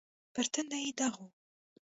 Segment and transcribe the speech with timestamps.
[0.33, 1.25] پر تندي يې داغ و.